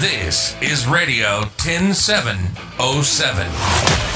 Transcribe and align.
This 0.00 0.54
is 0.60 0.86
Radio 0.86 1.44
10707. 1.56 4.15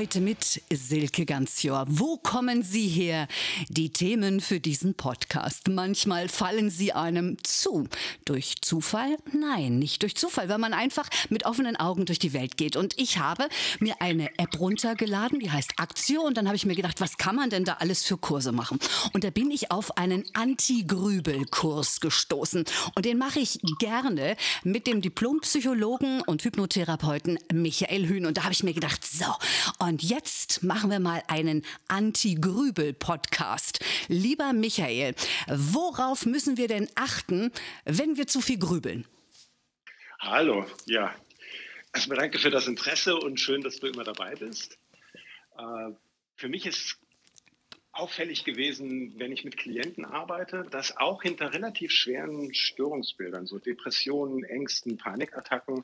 Heute 0.00 0.22
mit 0.22 0.62
Silke 0.72 1.26
Ganzjör. 1.26 1.84
Wo 1.86 2.16
kommen 2.16 2.62
Sie 2.62 2.88
her? 2.88 3.28
Die 3.68 3.90
Themen 3.90 4.40
für 4.40 4.58
diesen 4.58 4.94
Podcast. 4.94 5.68
Manchmal 5.68 6.30
fallen 6.30 6.70
sie 6.70 6.94
einem 6.94 7.36
zu. 7.42 7.86
Durch 8.24 8.62
Zufall? 8.62 9.18
Nein, 9.38 9.78
nicht 9.78 10.00
durch 10.00 10.16
Zufall, 10.16 10.48
weil 10.48 10.56
man 10.56 10.72
einfach 10.72 11.06
mit 11.28 11.44
offenen 11.44 11.76
Augen 11.76 12.06
durch 12.06 12.18
die 12.18 12.32
Welt 12.32 12.56
geht. 12.56 12.76
Und 12.76 12.98
ich 12.98 13.18
habe 13.18 13.46
mir 13.78 14.00
eine 14.00 14.30
App 14.38 14.58
runtergeladen, 14.58 15.38
die 15.38 15.50
heißt 15.50 15.72
Aktio. 15.76 16.22
Und 16.22 16.38
dann 16.38 16.46
habe 16.46 16.56
ich 16.56 16.64
mir 16.64 16.76
gedacht, 16.76 17.02
was 17.02 17.18
kann 17.18 17.36
man 17.36 17.50
denn 17.50 17.66
da 17.66 17.74
alles 17.74 18.02
für 18.02 18.16
Kurse 18.16 18.52
machen? 18.52 18.78
Und 19.12 19.22
da 19.22 19.28
bin 19.28 19.50
ich 19.50 19.70
auf 19.70 19.98
einen 19.98 20.24
Anti-Grübel-Kurs 20.32 22.00
gestoßen. 22.00 22.64
Und 22.94 23.04
den 23.04 23.18
mache 23.18 23.40
ich 23.40 23.60
gerne 23.78 24.36
mit 24.64 24.86
dem 24.86 25.02
Diplompsychologen 25.02 26.22
und 26.22 26.42
Hypnotherapeuten 26.42 27.38
Michael 27.52 28.08
Hühn. 28.08 28.24
Und 28.24 28.38
da 28.38 28.44
habe 28.44 28.54
ich 28.54 28.62
mir 28.62 28.72
gedacht, 28.72 29.04
so, 29.04 29.26
und 29.90 30.02
jetzt 30.04 30.62
machen 30.62 30.88
wir 30.88 31.00
mal 31.00 31.20
einen 31.26 31.66
Anti-Grübel-Podcast. 31.88 33.80
Lieber 34.06 34.52
Michael, 34.52 35.16
worauf 35.48 36.26
müssen 36.26 36.56
wir 36.56 36.68
denn 36.68 36.88
achten, 36.94 37.50
wenn 37.84 38.16
wir 38.16 38.28
zu 38.28 38.40
viel 38.40 38.60
grübeln? 38.60 39.04
Hallo, 40.20 40.64
ja. 40.86 41.12
Erstmal 41.92 42.18
danke 42.18 42.38
für 42.38 42.50
das 42.50 42.68
Interesse 42.68 43.16
und 43.16 43.40
schön, 43.40 43.62
dass 43.62 43.80
du 43.80 43.88
immer 43.88 44.04
dabei 44.04 44.36
bist. 44.36 44.78
Äh, 45.58 45.90
für 46.36 46.48
mich 46.48 46.66
ist 46.66 46.96
auffällig 47.90 48.44
gewesen, 48.44 49.18
wenn 49.18 49.32
ich 49.32 49.42
mit 49.42 49.56
Klienten 49.56 50.04
arbeite, 50.04 50.68
dass 50.70 50.96
auch 50.98 51.22
hinter 51.22 51.52
relativ 51.52 51.90
schweren 51.90 52.54
Störungsbildern, 52.54 53.44
so 53.48 53.58
Depressionen, 53.58 54.44
Ängsten, 54.44 54.98
Panikattacken, 54.98 55.82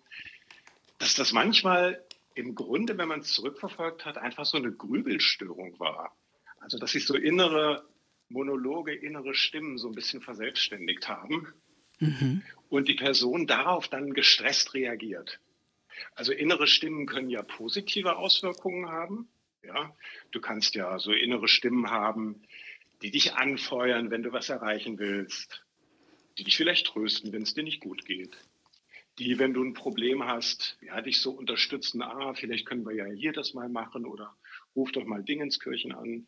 dass 0.99 1.15
das 1.15 1.33
manchmal 1.33 2.01
im 2.37 2.55
Grunde, 2.55 2.99
wenn 2.99 3.09
man 3.09 3.21
es 3.21 3.33
zurückverfolgt 3.33 4.05
hat, 4.05 4.19
einfach 4.19 4.45
so 4.45 4.59
eine 4.59 4.71
Grübelstörung 4.71 5.81
war. 5.81 6.15
Also, 6.59 6.79
dass 6.79 6.93
sich 6.93 7.07
so 7.07 7.17
innere 7.17 7.89
Monologe, 8.29 8.95
innere 8.95 9.35
Stimmen 9.35 9.79
so 9.79 9.89
ein 9.89 9.95
bisschen 9.95 10.21
verselbstständigt 10.21 11.09
haben 11.09 11.49
mhm. 11.99 12.43
und 12.69 12.89
die 12.89 12.95
Person 12.95 13.47
darauf 13.47 13.89
dann 13.89 14.13
gestresst 14.13 14.75
reagiert. 14.75 15.41
Also 16.15 16.33
innere 16.33 16.67
Stimmen 16.67 17.07
können 17.07 17.31
ja 17.31 17.43
positive 17.43 18.17
Auswirkungen 18.17 18.91
haben. 18.91 19.29
Ja, 19.63 19.97
du 20.31 20.41
kannst 20.41 20.75
ja 20.75 20.99
so 20.99 21.13
innere 21.13 21.49
Stimmen 21.49 21.91
haben, 21.91 22.43
die 23.01 23.11
dich 23.11 23.35
anfeuern, 23.35 24.11
wenn 24.11 24.23
du 24.23 24.33
was 24.33 24.51
erreichen 24.51 24.99
willst, 24.99 25.65
die 26.37 26.45
dich 26.45 26.57
vielleicht 26.57 26.89
trösten, 26.89 27.33
wenn 27.33 27.43
es 27.43 27.55
dir 27.55 27.63
nicht 27.63 27.81
gut 27.81 28.05
geht 28.05 28.37
die, 29.19 29.39
wenn 29.39 29.55
du 29.55 29.65
ein 29.65 29.75
Problem 29.75 30.25
hast, 30.25 30.77
ja, 30.81 31.01
dich 31.01 31.21
so 31.21 31.31
unterstützen, 31.31 32.03
ah, 32.03 32.35
vielleicht 32.35 32.67
können 32.67 32.85
wir 32.85 32.95
ja 32.95 33.07
hier 33.07 33.33
das 33.33 33.55
mal 33.55 33.69
machen 33.69 34.05
oder 34.05 34.37
ruf 34.75 34.93
doch 34.93 35.05
mal 35.05 35.23
Dingenskirchen 35.23 35.93
an. 35.93 36.27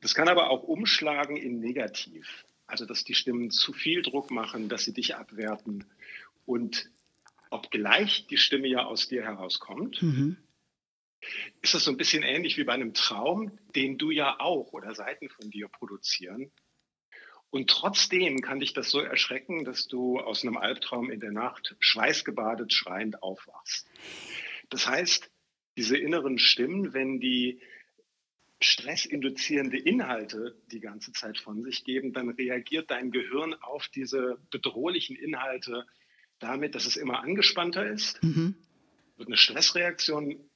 Das 0.00 0.14
kann 0.14 0.28
aber 0.28 0.50
auch 0.50 0.62
umschlagen 0.62 1.36
in 1.36 1.60
negativ. 1.60 2.46
Also, 2.66 2.86
dass 2.86 3.04
die 3.04 3.14
Stimmen 3.14 3.50
zu 3.50 3.72
viel 3.72 4.00
Druck 4.02 4.30
machen, 4.30 4.68
dass 4.68 4.84
sie 4.84 4.94
dich 4.94 5.16
abwerten. 5.16 5.84
Und 6.46 6.88
obgleich 7.50 8.26
die 8.28 8.38
Stimme 8.38 8.68
ja 8.68 8.84
aus 8.84 9.08
dir 9.08 9.24
herauskommt, 9.24 10.00
mhm. 10.02 10.36
ist 11.60 11.74
das 11.74 11.84
so 11.84 11.90
ein 11.90 11.96
bisschen 11.96 12.22
ähnlich 12.22 12.56
wie 12.56 12.64
bei 12.64 12.72
einem 12.72 12.94
Traum, 12.94 13.58
den 13.74 13.98
du 13.98 14.10
ja 14.10 14.38
auch 14.38 14.72
oder 14.72 14.94
Seiten 14.94 15.28
von 15.28 15.50
dir 15.50 15.68
produzieren. 15.68 16.50
Und 17.50 17.68
trotzdem 17.68 18.40
kann 18.40 18.60
dich 18.60 18.72
das 18.72 18.90
so 18.90 19.00
erschrecken, 19.00 19.64
dass 19.64 19.88
du 19.88 20.20
aus 20.20 20.44
einem 20.44 20.56
Albtraum 20.56 21.10
in 21.10 21.20
der 21.20 21.32
Nacht 21.32 21.74
schweißgebadet 21.80 22.72
schreiend 22.72 23.22
aufwachst. 23.22 23.88
Das 24.68 24.86
heißt, 24.86 25.30
diese 25.76 25.96
inneren 25.96 26.38
Stimmen, 26.38 26.94
wenn 26.94 27.18
die 27.18 27.60
stressinduzierende 28.62 29.78
Inhalte 29.78 30.56
die 30.70 30.80
ganze 30.80 31.12
Zeit 31.12 31.38
von 31.38 31.62
sich 31.62 31.84
geben, 31.84 32.12
dann 32.12 32.28
reagiert 32.28 32.90
dein 32.90 33.10
Gehirn 33.10 33.54
auf 33.54 33.88
diese 33.88 34.38
bedrohlichen 34.50 35.16
Inhalte 35.16 35.86
damit, 36.38 36.74
dass 36.74 36.86
es 36.86 36.96
immer 36.96 37.20
angespannter 37.20 37.86
ist, 37.86 38.22
mhm. 38.22 38.54
wird 39.16 39.28
eine 39.28 39.36
Stressreaktion 39.36 40.48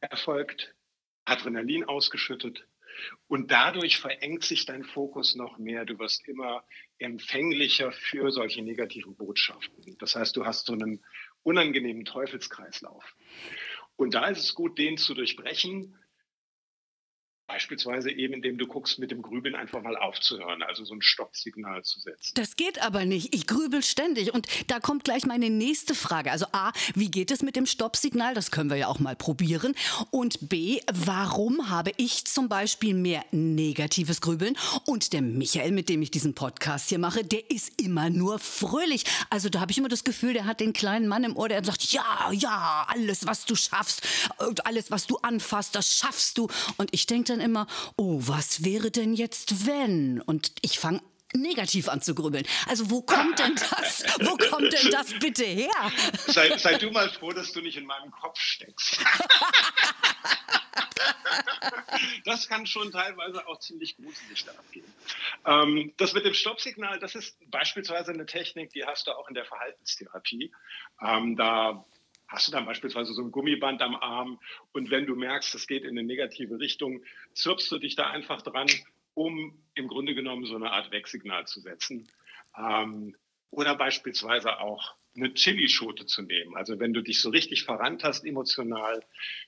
erfolgt, 0.00 0.74
Adrenalin 1.24 1.84
ausgeschüttet 1.84 2.66
und 3.28 3.50
dadurch 3.50 3.98
verengt 3.98 4.44
sich 4.44 4.66
dein 4.66 4.84
Fokus 4.84 5.34
noch 5.34 5.58
mehr. 5.58 5.84
Du 5.84 5.98
wirst 5.98 6.26
immer 6.28 6.64
empfänglicher 6.98 7.92
für 7.92 8.30
solche 8.30 8.62
negativen 8.62 9.16
Botschaften. 9.16 9.96
Das 9.98 10.14
heißt, 10.14 10.36
du 10.36 10.44
hast 10.44 10.66
so 10.66 10.72
einen 10.72 11.04
unangenehmen 11.42 12.04
Teufelskreislauf. 12.04 13.04
Und 13.96 14.14
da 14.14 14.26
ist 14.28 14.40
es 14.40 14.54
gut, 14.54 14.78
den 14.78 14.96
zu 14.96 15.14
durchbrechen 15.14 15.96
Beispielsweise 17.46 18.10
eben, 18.10 18.34
indem 18.34 18.58
du 18.58 18.66
guckst, 18.66 18.98
mit 18.98 19.12
dem 19.12 19.22
Grübeln 19.22 19.54
einfach 19.54 19.80
mal 19.80 19.96
aufzuhören, 19.96 20.64
also 20.64 20.84
so 20.84 20.94
ein 20.94 21.02
Stoppsignal 21.02 21.84
zu 21.84 22.00
setzen. 22.00 22.32
Das 22.34 22.56
geht 22.56 22.82
aber 22.82 23.04
nicht. 23.04 23.32
Ich 23.34 23.46
grübel 23.46 23.82
ständig. 23.84 24.34
Und 24.34 24.48
da 24.66 24.80
kommt 24.80 25.04
gleich 25.04 25.26
meine 25.26 25.48
nächste 25.48 25.94
Frage. 25.94 26.32
Also 26.32 26.46
A, 26.50 26.72
wie 26.94 27.08
geht 27.08 27.30
es 27.30 27.42
mit 27.42 27.54
dem 27.54 27.66
Stoppsignal? 27.66 28.34
Das 28.34 28.50
können 28.50 28.68
wir 28.68 28.76
ja 28.76 28.88
auch 28.88 28.98
mal 28.98 29.14
probieren. 29.14 29.74
Und 30.10 30.48
B, 30.48 30.80
warum 30.92 31.70
habe 31.70 31.92
ich 31.98 32.24
zum 32.24 32.48
Beispiel 32.48 32.94
mehr 32.94 33.24
negatives 33.30 34.20
Grübeln? 34.20 34.56
Und 34.84 35.12
der 35.12 35.22
Michael, 35.22 35.70
mit 35.70 35.88
dem 35.88 36.02
ich 36.02 36.10
diesen 36.10 36.34
Podcast 36.34 36.88
hier 36.88 36.98
mache, 36.98 37.22
der 37.22 37.48
ist 37.48 37.80
immer 37.80 38.10
nur 38.10 38.40
fröhlich. 38.40 39.04
Also 39.30 39.50
da 39.50 39.60
habe 39.60 39.70
ich 39.70 39.78
immer 39.78 39.88
das 39.88 40.02
Gefühl, 40.02 40.32
der 40.32 40.46
hat 40.46 40.58
den 40.58 40.72
kleinen 40.72 41.06
Mann 41.06 41.22
im 41.22 41.36
Ohr, 41.36 41.48
der 41.48 41.64
sagt, 41.64 41.92
ja, 41.92 42.32
ja, 42.32 42.86
alles, 42.88 43.24
was 43.26 43.44
du 43.44 43.54
schaffst, 43.54 44.02
und 44.38 44.66
alles, 44.66 44.90
was 44.90 45.06
du 45.06 45.18
anfasst, 45.18 45.76
das 45.76 45.96
schaffst 45.96 46.38
du. 46.38 46.48
Und 46.76 46.92
ich 46.92 47.06
denke 47.06 47.35
dann 47.36 47.44
immer, 47.44 47.66
oh, 47.96 48.18
was 48.20 48.64
wäre 48.64 48.90
denn 48.90 49.14
jetzt 49.14 49.66
wenn? 49.66 50.20
Und 50.20 50.52
ich 50.62 50.78
fange 50.78 51.02
negativ 51.34 51.88
an 51.88 52.00
zu 52.00 52.14
grübeln. 52.14 52.46
Also 52.66 52.90
wo 52.90 53.02
kommt 53.02 53.38
denn 53.38 53.54
das? 53.54 54.04
Wo 54.20 54.36
kommt 54.36 54.72
denn 54.72 54.90
das 54.90 55.12
bitte 55.18 55.44
her? 55.44 55.92
Sei, 56.26 56.56
sei 56.56 56.78
du 56.78 56.90
mal 56.90 57.10
froh, 57.10 57.32
dass 57.32 57.52
du 57.52 57.60
nicht 57.60 57.76
in 57.76 57.84
meinem 57.84 58.10
Kopf 58.10 58.38
steckst. 58.38 58.98
das 62.24 62.48
kann 62.48 62.66
schon 62.66 62.90
teilweise 62.90 63.46
auch 63.46 63.58
ziemlich 63.58 63.96
gruselig 63.96 64.44
da 64.44 64.52
abgehen. 64.52 64.94
Ähm, 65.44 65.92
das 65.96 66.14
mit 66.14 66.24
dem 66.24 66.34
Stoppsignal, 66.34 66.98
das 66.98 67.14
ist 67.14 67.36
beispielsweise 67.50 68.12
eine 68.12 68.26
Technik, 68.26 68.72
die 68.72 68.84
hast 68.84 69.06
du 69.06 69.12
auch 69.12 69.28
in 69.28 69.34
der 69.34 69.44
Verhaltenstherapie. 69.44 70.52
Ähm, 71.02 71.36
da 71.36 71.84
hast 72.28 72.48
du 72.48 72.52
dann 72.52 72.66
beispielsweise 72.66 73.12
so 73.12 73.22
ein 73.22 73.30
Gummiband 73.30 73.82
am 73.82 73.94
Arm 73.94 74.38
und 74.72 74.90
wenn 74.90 75.06
du 75.06 75.14
merkst, 75.14 75.54
es 75.54 75.66
geht 75.66 75.84
in 75.84 75.90
eine 75.90 76.02
negative 76.02 76.58
Richtung, 76.58 77.02
zirpst 77.34 77.70
du 77.70 77.78
dich 77.78 77.96
da 77.96 78.10
einfach 78.10 78.42
dran, 78.42 78.68
um 79.14 79.56
im 79.74 79.88
Grunde 79.88 80.14
genommen 80.14 80.44
so 80.44 80.56
eine 80.56 80.70
Art 80.70 80.90
Wegsignal 80.90 81.46
zu 81.46 81.60
setzen. 81.60 82.10
Ähm, 82.56 83.14
oder 83.50 83.76
beispielsweise 83.76 84.60
auch 84.60 84.94
eine 85.16 85.32
Chilischote 85.32 86.06
zu 86.06 86.22
nehmen. 86.22 86.56
Also 86.56 86.78
wenn 86.78 86.92
du 86.92 87.02
dich 87.02 87.20
so 87.20 87.30
richtig 87.30 87.64
verrannt 87.64 88.04
hast 88.04 88.24
emotional, 88.24 89.02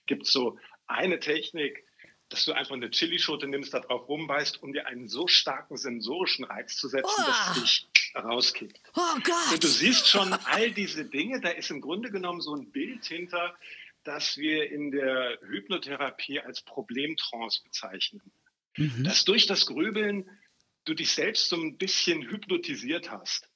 gibt 0.07 0.25
es 0.25 0.33
so 0.33 0.59
eine 0.87 1.21
Technik, 1.21 1.85
dass 2.29 2.45
du 2.45 2.53
einfach 2.53 2.75
eine 2.75 2.91
Chilischote 2.91 3.47
nimmst, 3.47 3.73
da 3.73 3.81
drauf 3.81 4.09
rumbeißt, 4.09 4.63
um 4.63 4.73
dir 4.73 4.87
einen 4.87 5.09
so 5.09 5.27
starken 5.27 5.77
sensorischen 5.77 6.45
Reiz 6.45 6.77
zu 6.77 6.89
setzen, 6.89 7.11
oh. 7.19 7.27
dass 7.27 7.57
es 7.57 7.63
dich 7.63 7.89
rauskickt. 8.15 8.81
Oh 8.95 9.21
Gott! 9.23 9.53
Und 9.53 9.65
du 9.65 9.69
siehst 9.69 10.09
schon 10.09 10.33
all 10.33 10.71
diese 10.71 11.05
Dinge, 11.05 11.41
da 11.41 11.51
ist 11.51 11.71
im 11.71 11.81
Grunde 11.81 12.11
genommen 12.11 12.41
so 12.41 12.55
ein 12.55 12.71
Bild 12.71 13.05
hinter, 13.05 13.57
das 14.05 14.39
wir 14.39 14.71
in 14.71 14.91
der 14.91 15.39
Hypnotherapie 15.43 16.41
als 16.41 16.63
Problemtrance 16.63 17.63
bezeichnen. 17.63 18.33
Mhm. 18.77 19.05
Dass 19.05 19.25
durch 19.25 19.47
das 19.47 19.67
Grübeln 19.67 20.29
du 20.85 20.95
dich 20.95 21.13
selbst 21.13 21.49
so 21.49 21.57
ein 21.57 21.77
bisschen 21.77 22.23
hypnotisiert 22.23 23.11
hast 23.11 23.51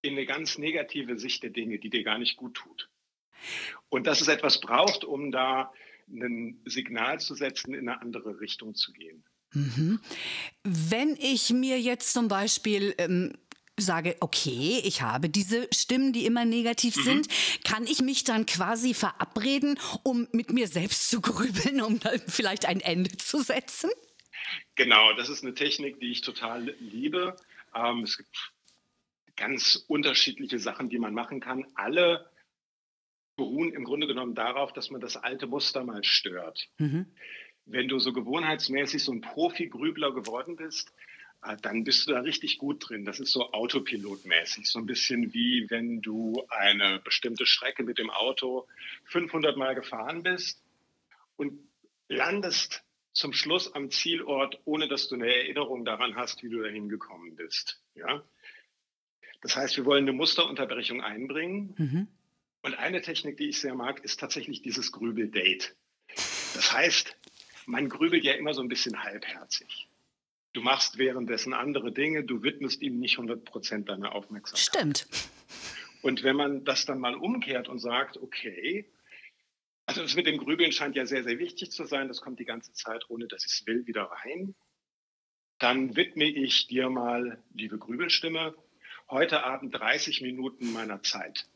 in 0.00 0.12
eine 0.12 0.26
ganz 0.26 0.58
negative 0.58 1.18
Sicht 1.18 1.42
der 1.42 1.50
Dinge, 1.50 1.78
die 1.78 1.90
dir 1.90 2.04
gar 2.04 2.18
nicht 2.18 2.36
gut 2.36 2.54
tut. 2.54 2.88
Und 3.88 4.06
dass 4.06 4.20
es 4.20 4.28
etwas 4.28 4.60
braucht, 4.60 5.04
um 5.04 5.30
da 5.30 5.72
ein 6.08 6.60
Signal 6.64 7.20
zu 7.20 7.34
setzen, 7.34 7.74
in 7.74 7.88
eine 7.88 8.00
andere 8.00 8.40
Richtung 8.40 8.74
zu 8.74 8.92
gehen. 8.92 9.24
Mhm. 9.52 10.00
Wenn 10.62 11.16
ich 11.20 11.50
mir 11.50 11.80
jetzt 11.80 12.12
zum 12.12 12.28
Beispiel 12.28 12.94
ähm, 12.98 13.32
sage, 13.82 14.16
okay, 14.20 14.80
ich 14.84 15.02
habe 15.02 15.28
diese 15.28 15.68
Stimmen, 15.72 16.12
die 16.12 16.26
immer 16.26 16.44
negativ 16.44 16.96
mhm. 16.96 17.02
sind, 17.02 17.28
kann 17.64 17.84
ich 17.84 18.00
mich 18.00 18.24
dann 18.24 18.46
quasi 18.46 18.94
verabreden, 18.94 19.78
um 20.02 20.28
mit 20.32 20.52
mir 20.52 20.68
selbst 20.68 21.10
zu 21.10 21.20
grübeln, 21.20 21.80
um 21.80 22.00
dann 22.00 22.20
vielleicht 22.26 22.66
ein 22.66 22.80
Ende 22.80 23.16
zu 23.16 23.42
setzen? 23.42 23.90
Genau, 24.74 25.12
das 25.14 25.28
ist 25.28 25.42
eine 25.42 25.54
Technik, 25.54 26.00
die 26.00 26.10
ich 26.10 26.20
total 26.20 26.74
liebe. 26.80 27.36
Ähm, 27.74 28.02
es 28.02 28.16
gibt 28.16 28.52
ganz 29.36 29.84
unterschiedliche 29.88 30.58
Sachen, 30.58 30.88
die 30.88 30.98
man 30.98 31.14
machen 31.14 31.40
kann. 31.40 31.66
Alle 31.74 32.30
beruhen 33.36 33.72
im 33.72 33.84
Grunde 33.84 34.06
genommen 34.06 34.34
darauf, 34.34 34.72
dass 34.72 34.90
man 34.90 35.00
das 35.00 35.16
alte 35.16 35.46
Muster 35.46 35.84
mal 35.84 36.04
stört. 36.04 36.68
Mhm. 36.78 37.06
wenn 37.70 37.86
du 37.86 37.98
so 37.98 38.14
gewohnheitsmäßig 38.14 39.04
so 39.04 39.12
ein 39.12 39.20
Profi-Grübler 39.20 40.14
geworden 40.14 40.56
bist, 40.56 40.90
dann 41.62 41.84
bist 41.84 42.06
du 42.06 42.12
da 42.12 42.20
richtig 42.20 42.58
gut 42.58 42.88
drin. 42.88 43.04
Das 43.04 43.20
ist 43.20 43.32
so 43.32 43.52
autopilotmäßig, 43.52 44.68
so 44.68 44.78
ein 44.78 44.86
bisschen 44.86 45.32
wie 45.32 45.66
wenn 45.70 46.00
du 46.00 46.44
eine 46.48 47.00
bestimmte 47.00 47.46
Strecke 47.46 47.84
mit 47.84 47.98
dem 47.98 48.10
Auto 48.10 48.66
500 49.04 49.56
Mal 49.56 49.74
gefahren 49.74 50.22
bist 50.22 50.62
und 51.36 51.58
landest 52.08 52.82
zum 53.12 53.32
Schluss 53.32 53.74
am 53.74 53.90
Zielort, 53.90 54.60
ohne 54.64 54.88
dass 54.88 55.08
du 55.08 55.14
eine 55.14 55.26
Erinnerung 55.26 55.84
daran 55.84 56.16
hast, 56.16 56.42
wie 56.42 56.48
du 56.48 56.62
dahin 56.62 56.88
gekommen 56.88 57.36
bist. 57.36 57.80
Ja? 57.94 58.22
Das 59.40 59.56
heißt, 59.56 59.76
wir 59.76 59.84
wollen 59.84 60.04
eine 60.04 60.12
Musterunterbrechung 60.12 61.02
einbringen. 61.02 61.74
Mhm. 61.76 62.08
Und 62.62 62.74
eine 62.74 63.00
Technik, 63.02 63.36
die 63.36 63.48
ich 63.48 63.60
sehr 63.60 63.74
mag, 63.74 64.04
ist 64.04 64.18
tatsächlich 64.20 64.62
dieses 64.62 64.92
Grübel-Date. 64.92 65.76
Das 66.54 66.72
heißt, 66.72 67.16
man 67.66 67.88
grübelt 67.88 68.24
ja 68.24 68.34
immer 68.34 68.54
so 68.54 68.62
ein 68.62 68.68
bisschen 68.68 69.02
halbherzig. 69.02 69.87
Du 70.52 70.62
machst 70.62 70.98
währenddessen 70.98 71.52
andere 71.52 71.92
Dinge, 71.92 72.24
du 72.24 72.42
widmest 72.42 72.80
ihm 72.82 72.98
nicht 72.98 73.18
100 73.18 73.44
Prozent 73.44 73.88
deiner 73.88 74.14
Aufmerksamkeit. 74.14 75.04
Stimmt. 75.04 75.06
Und 76.02 76.22
wenn 76.22 76.36
man 76.36 76.64
das 76.64 76.86
dann 76.86 77.00
mal 77.00 77.14
umkehrt 77.14 77.68
und 77.68 77.78
sagt, 77.78 78.16
okay, 78.16 78.90
also 79.86 80.02
das 80.02 80.14
mit 80.14 80.26
dem 80.26 80.38
Grübeln 80.38 80.72
scheint 80.72 80.96
ja 80.96 81.06
sehr, 81.06 81.24
sehr 81.24 81.38
wichtig 81.38 81.70
zu 81.70 81.84
sein, 81.84 82.08
das 82.08 82.20
kommt 82.20 82.38
die 82.38 82.44
ganze 82.44 82.72
Zeit, 82.72 83.04
ohne 83.08 83.26
dass 83.26 83.44
ich 83.44 83.52
es 83.52 83.66
will, 83.66 83.86
wieder 83.86 84.04
rein, 84.04 84.54
dann 85.58 85.96
widme 85.96 86.24
ich 86.24 86.66
dir 86.66 86.88
mal, 86.88 87.42
liebe 87.54 87.78
Grübelstimme, 87.78 88.54
heute 89.10 89.44
Abend 89.44 89.74
30 89.74 90.20
Minuten 90.20 90.72
meiner 90.72 91.02
Zeit. 91.02 91.48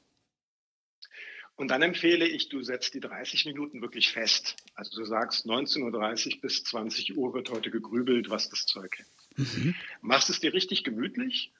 Und 1.56 1.68
dann 1.68 1.82
empfehle 1.82 2.26
ich, 2.26 2.48
du 2.48 2.62
setzt 2.62 2.94
die 2.94 3.00
30 3.00 3.44
Minuten 3.46 3.82
wirklich 3.82 4.10
fest. 4.10 4.56
Also 4.74 4.96
du 4.96 5.04
sagst, 5.04 5.46
19.30 5.46 6.34
Uhr 6.34 6.40
bis 6.40 6.64
20 6.64 7.16
Uhr 7.16 7.34
wird 7.34 7.50
heute 7.50 7.70
gegrübelt, 7.70 8.30
was 8.30 8.48
das 8.48 8.66
Zeug 8.66 8.96
hält. 8.96 9.08
Mhm. 9.36 9.74
Machst 10.00 10.30
es 10.30 10.40
dir 10.40 10.52
richtig 10.54 10.82
gemütlich. 10.82 11.52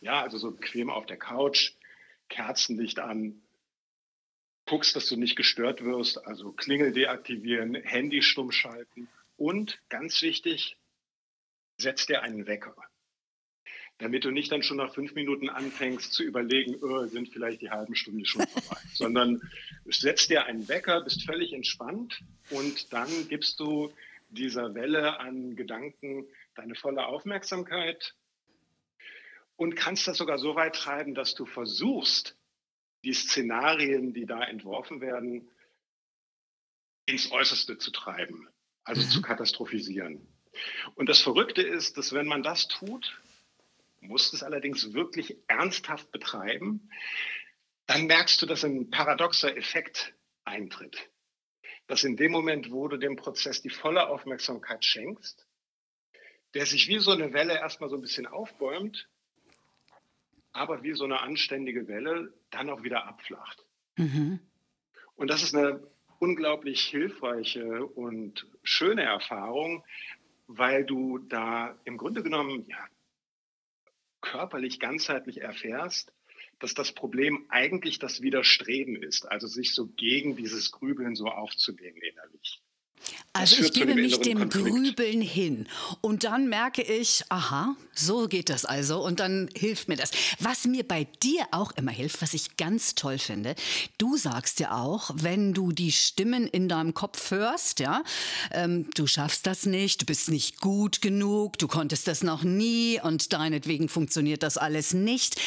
Ja, 0.00 0.20
also 0.22 0.38
so 0.38 0.50
bequem 0.50 0.90
auf 0.90 1.06
der 1.06 1.16
Couch, 1.16 1.72
Kerzenlicht 2.28 2.98
an, 2.98 3.40
guckst, 4.66 4.96
dass 4.96 5.06
du 5.06 5.16
nicht 5.16 5.36
gestört 5.36 5.84
wirst, 5.84 6.26
also 6.26 6.52
Klingel 6.52 6.92
deaktivieren, 6.92 7.74
Handy 7.74 8.22
stumm 8.22 8.52
schalten 8.52 9.08
und 9.36 9.80
ganz 9.88 10.20
wichtig, 10.22 10.76
setz 11.76 12.06
dir 12.06 12.22
einen 12.22 12.46
Wecker 12.46 12.76
damit 13.98 14.24
du 14.24 14.30
nicht 14.30 14.50
dann 14.50 14.62
schon 14.62 14.78
nach 14.78 14.94
fünf 14.94 15.14
Minuten 15.14 15.48
anfängst 15.48 16.12
zu 16.12 16.22
überlegen, 16.22 16.76
oh, 16.82 17.06
sind 17.06 17.28
vielleicht 17.28 17.62
die 17.62 17.70
halben 17.70 17.94
Stunde 17.94 18.26
schon 18.26 18.46
vorbei, 18.46 18.80
sondern 18.94 19.40
setzt 19.86 20.30
dir 20.30 20.44
einen 20.46 20.68
Wecker, 20.68 21.02
bist 21.02 21.24
völlig 21.24 21.52
entspannt 21.52 22.20
und 22.50 22.92
dann 22.92 23.08
gibst 23.28 23.60
du 23.60 23.92
dieser 24.30 24.74
Welle 24.74 25.20
an 25.20 25.56
Gedanken 25.56 26.26
deine 26.54 26.74
volle 26.74 27.06
Aufmerksamkeit 27.06 28.14
und 29.56 29.76
kannst 29.76 30.08
das 30.08 30.16
sogar 30.16 30.38
so 30.38 30.56
weit 30.56 30.74
treiben, 30.74 31.14
dass 31.14 31.34
du 31.34 31.46
versuchst, 31.46 32.36
die 33.04 33.12
Szenarien, 33.12 34.14
die 34.14 34.26
da 34.26 34.42
entworfen 34.42 35.00
werden, 35.00 35.48
ins 37.06 37.30
Äußerste 37.30 37.78
zu 37.78 37.90
treiben, 37.90 38.48
also 38.84 39.02
mhm. 39.02 39.10
zu 39.10 39.22
katastrophisieren. 39.22 40.26
Und 40.94 41.08
das 41.08 41.20
Verrückte 41.20 41.62
ist, 41.62 41.96
dass 41.98 42.12
wenn 42.12 42.26
man 42.26 42.42
das 42.42 42.68
tut, 42.68 43.20
musst 44.02 44.34
es 44.34 44.42
allerdings 44.42 44.92
wirklich 44.92 45.36
ernsthaft 45.46 46.10
betreiben, 46.12 46.90
dann 47.86 48.06
merkst 48.06 48.40
du, 48.42 48.46
dass 48.46 48.64
ein 48.64 48.90
paradoxer 48.90 49.56
Effekt 49.56 50.14
eintritt. 50.44 51.10
Dass 51.86 52.04
in 52.04 52.16
dem 52.16 52.32
Moment, 52.32 52.70
wo 52.70 52.88
du 52.88 52.96
dem 52.96 53.16
Prozess 53.16 53.62
die 53.62 53.70
volle 53.70 54.08
Aufmerksamkeit 54.08 54.84
schenkst, 54.84 55.46
der 56.54 56.66
sich 56.66 56.88
wie 56.88 56.98
so 56.98 57.12
eine 57.12 57.32
Welle 57.32 57.54
erstmal 57.54 57.88
so 57.88 57.96
ein 57.96 58.02
bisschen 58.02 58.26
aufbäumt, 58.26 59.08
aber 60.52 60.82
wie 60.82 60.92
so 60.94 61.04
eine 61.04 61.20
anständige 61.20 61.88
Welle 61.88 62.32
dann 62.50 62.70
auch 62.70 62.82
wieder 62.82 63.06
abflacht. 63.06 63.64
Mhm. 63.96 64.40
Und 65.16 65.30
das 65.30 65.42
ist 65.42 65.54
eine 65.54 65.82
unglaublich 66.18 66.82
hilfreiche 66.82 67.84
und 67.86 68.46
schöne 68.62 69.02
Erfahrung, 69.02 69.84
weil 70.46 70.84
du 70.84 71.18
da 71.18 71.78
im 71.84 71.96
Grunde 71.96 72.22
genommen 72.22 72.66
ja, 72.68 72.86
körperlich 74.22 74.80
ganzheitlich 74.80 75.42
erfährst, 75.42 76.12
dass 76.58 76.74
das 76.74 76.92
Problem 76.92 77.44
eigentlich 77.50 77.98
das 77.98 78.22
Widerstreben 78.22 79.02
ist, 79.02 79.30
also 79.30 79.46
sich 79.46 79.74
so 79.74 79.88
gegen 79.88 80.36
dieses 80.36 80.72
Grübeln 80.72 81.14
so 81.14 81.26
aufzunehmen 81.26 82.00
innerlich. 82.00 82.62
Also 83.34 83.62
ich 83.62 83.72
gebe 83.72 83.94
mich 83.94 84.20
dem 84.20 84.38
Konflikt. 84.38 84.68
Grübeln 84.68 85.22
hin 85.22 85.66
und 86.02 86.24
dann 86.24 86.48
merke 86.48 86.82
ich, 86.82 87.24
aha, 87.30 87.74
so 87.94 88.28
geht 88.28 88.50
das 88.50 88.66
also 88.66 89.02
und 89.02 89.20
dann 89.20 89.48
hilft 89.56 89.88
mir 89.88 89.96
das. 89.96 90.10
Was 90.38 90.66
mir 90.66 90.86
bei 90.86 91.04
dir 91.22 91.46
auch 91.50 91.72
immer 91.72 91.92
hilft, 91.92 92.20
was 92.20 92.34
ich 92.34 92.58
ganz 92.58 92.94
toll 92.94 93.18
finde, 93.18 93.54
du 93.96 94.18
sagst 94.18 94.60
ja 94.60 94.76
auch, 94.78 95.10
wenn 95.14 95.54
du 95.54 95.72
die 95.72 95.92
Stimmen 95.92 96.46
in 96.46 96.68
deinem 96.68 96.92
Kopf 96.92 97.30
hörst, 97.30 97.80
ja, 97.80 98.02
ähm, 98.50 98.90
du 98.94 99.06
schaffst 99.06 99.46
das 99.46 99.64
nicht, 99.64 100.02
du 100.02 100.06
bist 100.06 100.28
nicht 100.28 100.60
gut 100.60 101.00
genug, 101.00 101.58
du 101.58 101.68
konntest 101.68 102.08
das 102.08 102.22
noch 102.22 102.42
nie 102.42 103.00
und 103.02 103.32
deinetwegen 103.32 103.88
funktioniert 103.88 104.42
das 104.42 104.58
alles 104.58 104.92
nicht, 104.92 105.40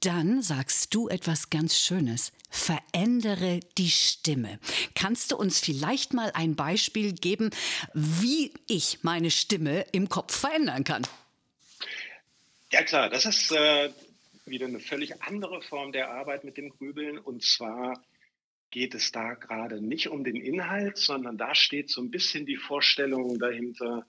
dann 0.00 0.42
sagst 0.42 0.92
du 0.92 1.08
etwas 1.08 1.50
ganz 1.50 1.78
Schönes. 1.78 2.32
Verändere 2.50 3.60
die 3.76 3.90
Stimme. 3.90 4.58
Kannst 4.94 5.32
du 5.32 5.36
uns 5.36 5.60
vielleicht 5.60 6.14
mal 6.14 6.30
ein 6.32 6.56
Beispiel 6.56 6.97
geben, 7.14 7.50
wie 7.94 8.52
ich 8.68 9.02
meine 9.02 9.30
Stimme 9.30 9.86
im 9.92 10.08
Kopf 10.08 10.38
verändern 10.40 10.84
kann? 10.84 11.06
Ja 12.72 12.82
klar, 12.82 13.08
das 13.08 13.24
ist 13.24 13.52
äh, 13.52 13.90
wieder 14.44 14.66
eine 14.66 14.80
völlig 14.80 15.22
andere 15.22 15.62
Form 15.62 15.92
der 15.92 16.10
Arbeit 16.10 16.44
mit 16.44 16.56
dem 16.56 16.70
Grübeln. 16.70 17.18
Und 17.18 17.42
zwar 17.42 18.02
geht 18.70 18.94
es 18.94 19.12
da 19.12 19.34
gerade 19.34 19.80
nicht 19.80 20.08
um 20.08 20.24
den 20.24 20.36
Inhalt, 20.36 20.98
sondern 20.98 21.38
da 21.38 21.54
steht 21.54 21.90
so 21.90 22.02
ein 22.02 22.10
bisschen 22.10 22.44
die 22.46 22.56
Vorstellung 22.56 23.38
dahinter, 23.38 24.06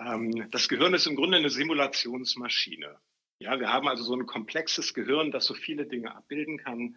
ähm, 0.00 0.50
das 0.50 0.68
Gehirn 0.68 0.94
ist 0.94 1.06
im 1.06 1.16
Grunde 1.16 1.38
eine 1.38 1.50
Simulationsmaschine. 1.50 2.96
Ja, 3.38 3.60
wir 3.60 3.72
haben 3.72 3.88
also 3.88 4.02
so 4.02 4.14
ein 4.14 4.26
komplexes 4.26 4.94
Gehirn, 4.94 5.30
das 5.30 5.44
so 5.44 5.54
viele 5.54 5.86
Dinge 5.86 6.14
abbilden 6.14 6.58
kann. 6.58 6.96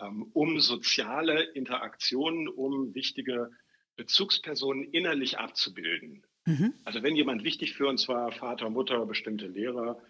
Ähm, 0.00 0.30
um 0.32 0.58
soziale 0.58 1.42
Interaktionen, 1.42 2.48
um 2.48 2.94
wichtige 2.94 3.50
Bezugspersonen 3.96 4.84
innerlich 4.92 5.38
abzubilden. 5.38 6.24
Mhm. 6.46 6.74
Also 6.84 7.02
wenn 7.02 7.16
jemand 7.16 7.44
wichtig 7.44 7.74
für 7.74 7.86
uns 7.86 8.08
war, 8.08 8.32
Vater, 8.32 8.70
Mutter, 8.70 9.04
bestimmte 9.06 9.46
Lehrer, 9.46 10.00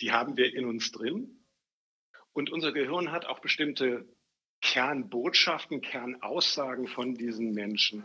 die 0.00 0.12
haben 0.12 0.36
wir 0.36 0.54
in 0.54 0.66
uns 0.66 0.92
drin. 0.92 1.40
Und 2.32 2.50
unser 2.50 2.72
Gehirn 2.72 3.10
hat 3.10 3.26
auch 3.26 3.40
bestimmte 3.40 4.06
Kernbotschaften, 4.60 5.80
Kernaussagen 5.80 6.86
von 6.86 7.14
diesen 7.14 7.52
Menschen 7.52 8.04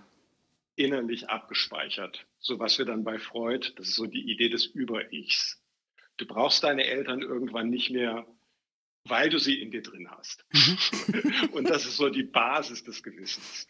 innerlich 0.75 1.29
abgespeichert. 1.29 2.25
So 2.39 2.59
was 2.59 2.77
wir 2.77 2.85
dann 2.85 3.03
bei 3.03 3.19
Freud, 3.19 3.73
das 3.75 3.89
ist 3.89 3.95
so 3.95 4.07
die 4.07 4.31
Idee 4.31 4.49
des 4.49 4.65
Über-Ichs. 4.65 5.61
Du 6.17 6.25
brauchst 6.25 6.63
deine 6.63 6.85
Eltern 6.85 7.21
irgendwann 7.21 7.69
nicht 7.69 7.91
mehr 7.91 8.25
weil 9.05 9.29
du 9.29 9.37
sie 9.37 9.61
in 9.61 9.71
dir 9.71 9.81
drin 9.81 10.09
hast. 10.09 10.45
Mhm. 10.51 11.49
und 11.51 11.69
das 11.69 11.85
ist 11.85 11.97
so 11.97 12.09
die 12.09 12.23
Basis 12.23 12.83
des 12.83 13.03
Gewissens. 13.03 13.67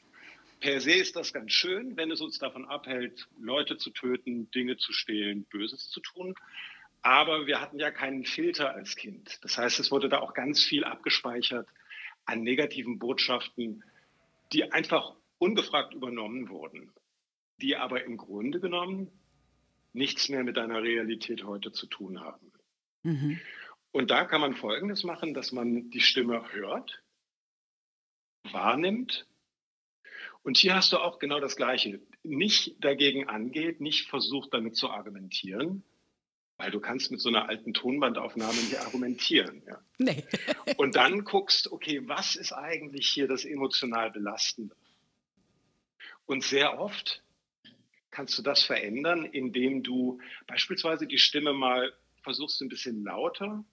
Per 0.65 0.81
se 0.81 0.93
ist 0.93 1.15
das 1.15 1.31
ganz 1.31 1.51
schön, 1.51 1.95
wenn 1.95 2.09
es 2.09 2.21
uns 2.21 2.39
davon 2.39 2.65
abhält, 2.65 3.27
Leute 3.39 3.77
zu 3.77 3.91
töten, 3.91 4.49
Dinge 4.49 4.77
zu 4.77 4.93
stehlen, 4.93 5.45
Böses 5.45 5.91
zu 5.91 5.99
tun. 5.99 6.33
Aber 7.03 7.45
wir 7.45 7.61
hatten 7.61 7.77
ja 7.77 7.91
keinen 7.91 8.25
Filter 8.25 8.73
als 8.73 8.95
Kind. 8.95 9.37
Das 9.43 9.59
heißt, 9.59 9.79
es 9.79 9.91
wurde 9.91 10.09
da 10.09 10.21
auch 10.21 10.33
ganz 10.33 10.63
viel 10.63 10.83
abgespeichert 10.83 11.69
an 12.25 12.41
negativen 12.41 12.97
Botschaften, 12.97 13.83
die 14.53 14.71
einfach 14.71 15.15
ungefragt 15.37 15.93
übernommen 15.93 16.49
wurden, 16.49 16.91
die 17.61 17.75
aber 17.75 18.03
im 18.03 18.17
Grunde 18.17 18.59
genommen 18.59 19.11
nichts 19.93 20.29
mehr 20.29 20.43
mit 20.43 20.57
deiner 20.57 20.81
Realität 20.81 21.43
heute 21.43 21.73
zu 21.73 21.85
tun 21.85 22.21
haben. 22.21 22.51
Mhm. 23.03 23.39
Und 23.91 24.09
da 24.09 24.25
kann 24.25 24.41
man 24.41 24.55
Folgendes 24.55 25.03
machen, 25.03 25.35
dass 25.35 25.51
man 25.51 25.91
die 25.91 26.01
Stimme 26.01 26.51
hört, 26.53 27.03
wahrnimmt. 28.51 29.27
Und 30.45 30.57
hier 30.57 30.75
hast 30.75 30.93
du 30.93 30.99
auch 30.99 31.17
genau 31.17 31.39
das 31.39 31.55
Gleiche. 31.55 31.99
Nicht 32.21 32.75
dagegen 32.79 33.27
angeht, 33.27 33.81
nicht 33.81 34.07
versucht 34.07 34.53
damit 34.53 34.75
zu 34.75 34.91
argumentieren, 34.91 35.83
weil 36.57 36.69
du 36.69 36.79
kannst 36.79 37.09
mit 37.09 37.19
so 37.19 37.29
einer 37.29 37.49
alten 37.49 37.73
Tonbandaufnahme 37.73 38.53
nicht 38.53 38.79
argumentieren. 38.79 39.63
Ja. 39.65 39.81
Nee. 39.97 40.23
Und 40.77 40.97
dann 40.97 41.23
guckst, 41.23 41.71
okay, 41.71 42.07
was 42.07 42.35
ist 42.35 42.51
eigentlich 42.51 43.07
hier 43.07 43.27
das 43.27 43.43
emotional 43.43 44.11
Belastende? 44.11 44.75
Und 46.27 46.43
sehr 46.43 46.79
oft 46.79 47.23
kannst 48.11 48.37
du 48.37 48.43
das 48.43 48.61
verändern, 48.61 49.25
indem 49.25 49.81
du 49.81 50.21
beispielsweise 50.45 51.07
die 51.07 51.17
Stimme 51.17 51.53
mal 51.53 51.91
versuchst, 52.21 52.61
ein 52.61 52.69
bisschen 52.69 53.03
lauter 53.03 53.65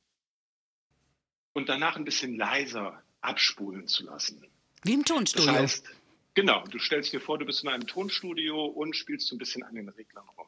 und 1.53 1.69
danach 1.69 1.97
ein 1.97 2.07
bisschen 2.07 2.35
leiser 2.35 3.03
abspulen 3.21 3.89
zu 3.89 4.05
lassen. 4.05 4.43
Wie 4.85 4.95
im 4.95 5.05
Tonstudio. 5.05 5.53
Das 5.53 5.61
heißt, 5.61 6.02
Genau, 6.35 6.65
du 6.65 6.79
stellst 6.79 7.13
dir 7.13 7.21
vor, 7.21 7.39
du 7.39 7.45
bist 7.45 7.63
in 7.63 7.69
einem 7.69 7.87
Tonstudio 7.87 8.65
und 8.65 8.97
spielst 8.97 9.29
so 9.29 9.35
ein 9.35 9.39
bisschen 9.39 9.63
an 9.63 9.75
den 9.75 9.89
Reglern 9.91 10.27
rum. 10.39 10.47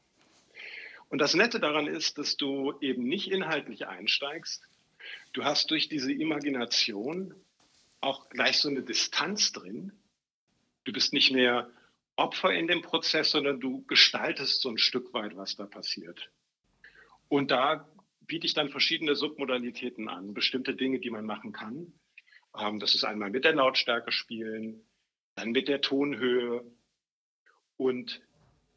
Und 1.11 1.19
das 1.19 1.35
Nette 1.35 1.61
daran 1.61 1.87
ist, 1.87 2.17
dass 2.17 2.37
du 2.37 2.75
eben 2.81 3.05
nicht 3.05 3.31
inhaltlich 3.31 3.87
einsteigst. 3.87 4.67
Du 5.35 5.45
hast 5.45 5.71
durch 5.71 5.89
diese 5.89 6.13
Imagination 6.13 7.35
auch 8.01 8.31
gleich 8.31 8.59
so 8.59 8.69
eine 8.69 8.83
Distanz 8.83 9.53
drin. 9.53 9.93
Du 10.85 10.93
bist 10.93 11.13
nicht 11.13 11.33
mehr 11.33 11.71
Opfer 12.17 12.53
in 12.53 12.67
dem 12.67 12.81
Prozess, 12.81 13.31
sondern 13.31 13.61
du 13.61 13.85
gestaltest 13.87 14.63
so 14.63 14.71
ein 14.71 14.79
Stück 14.79 15.13
weit, 15.13 15.37
was 15.37 15.57
da 15.57 15.67
passiert. 15.67 16.31
Und 17.29 17.51
da 17.51 17.87
biete 18.21 18.47
ich 18.47 18.55
dann 18.55 18.71
verschiedene 18.71 19.15
Submodalitäten 19.15 20.09
an, 20.09 20.33
bestimmte 20.33 20.75
Dinge, 20.75 20.99
die 20.99 21.11
man 21.11 21.27
machen 21.27 21.53
kann. 21.53 21.93
Ähm, 22.59 22.79
das 22.79 22.95
ist 22.95 23.05
einmal 23.05 23.31
mit 23.31 23.45
der 23.45 23.55
Lautstärke 23.55 24.13
spielen, 24.13 24.81
dann 25.35 25.51
mit 25.51 25.69
der 25.69 25.81
Tonhöhe 25.81 26.65
und 27.77 28.21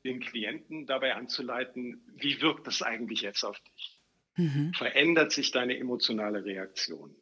den 0.03 0.19
Klienten 0.19 0.85
dabei 0.85 1.15
anzuleiten, 1.15 2.01
wie 2.15 2.41
wirkt 2.41 2.67
das 2.67 2.81
eigentlich 2.81 3.21
jetzt 3.21 3.43
auf 3.43 3.59
dich? 3.59 3.99
Mhm. 4.35 4.73
Verändert 4.73 5.31
sich 5.31 5.51
deine 5.51 5.77
emotionale 5.77 6.43
Reaktion? 6.45 7.15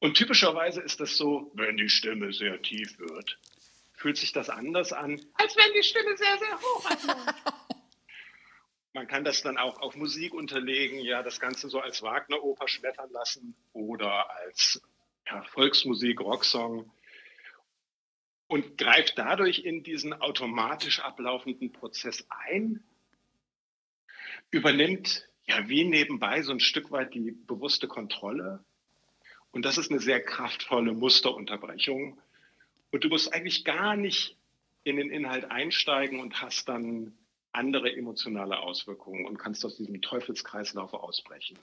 Und 0.00 0.14
typischerweise 0.14 0.80
ist 0.82 1.00
das 1.00 1.16
so, 1.16 1.50
wenn 1.54 1.76
die 1.76 1.88
Stimme 1.88 2.32
sehr 2.32 2.60
tief 2.60 2.98
wird, 2.98 3.38
fühlt 3.94 4.16
sich 4.16 4.32
das 4.32 4.50
anders 4.50 4.92
an, 4.92 5.20
als 5.34 5.56
wenn 5.56 5.72
die 5.74 5.82
Stimme 5.82 6.16
sehr, 6.16 6.38
sehr 6.38 6.60
hoch 6.60 6.90
ist. 6.90 7.08
Man 8.92 9.06
kann 9.08 9.24
das 9.24 9.42
dann 9.42 9.58
auch 9.58 9.80
auf 9.80 9.96
Musik 9.96 10.34
unterlegen, 10.34 11.00
ja, 11.00 11.22
das 11.22 11.40
Ganze 11.40 11.68
so 11.68 11.80
als 11.80 12.02
Wagner-Oper 12.02 12.68
schmettern 12.68 13.10
lassen 13.10 13.56
oder 13.72 14.30
als 14.30 14.80
ja, 15.26 15.42
Volksmusik, 15.44 16.20
Rocksong 16.20 16.92
und 18.54 18.78
greift 18.78 19.18
dadurch 19.18 19.64
in 19.64 19.82
diesen 19.82 20.12
automatisch 20.12 21.00
ablaufenden 21.00 21.72
Prozess 21.72 22.24
ein, 22.28 22.84
übernimmt 24.52 25.28
ja 25.48 25.68
wie 25.68 25.82
nebenbei 25.82 26.40
so 26.42 26.52
ein 26.52 26.60
Stück 26.60 26.92
weit 26.92 27.14
die 27.14 27.32
bewusste 27.32 27.88
Kontrolle. 27.88 28.64
Und 29.50 29.64
das 29.64 29.76
ist 29.76 29.90
eine 29.90 29.98
sehr 29.98 30.22
kraftvolle 30.22 30.92
Musterunterbrechung. 30.92 32.20
Und 32.92 33.02
du 33.02 33.08
musst 33.08 33.34
eigentlich 33.34 33.64
gar 33.64 33.96
nicht 33.96 34.36
in 34.84 34.98
den 34.98 35.10
Inhalt 35.10 35.46
einsteigen 35.50 36.20
und 36.20 36.40
hast 36.40 36.68
dann 36.68 37.18
andere 37.50 37.92
emotionale 37.92 38.60
Auswirkungen 38.60 39.26
und 39.26 39.36
kannst 39.36 39.64
aus 39.64 39.76
diesem 39.78 40.00
Teufelskreislauf 40.00 40.94
ausbrechen. 40.94 41.58